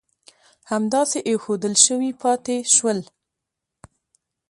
[0.71, 2.99] همداسې اېښودل شوي پاتې شول.